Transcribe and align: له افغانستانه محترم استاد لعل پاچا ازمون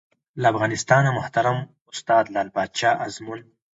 له 0.41 0.45
افغانستانه 0.53 1.09
محترم 1.17 1.57
استاد 1.93 2.25
لعل 2.33 2.49
پاچا 2.55 2.91
ازمون 3.05 3.39